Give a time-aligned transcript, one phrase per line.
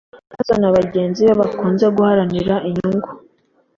[0.29, 3.09] ibibazo na bagenzi be bakunze guharanira inyungu